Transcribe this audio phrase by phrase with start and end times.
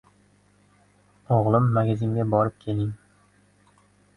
[1.35, 2.91] -Oʻgʻlim magazinga borib kelgin?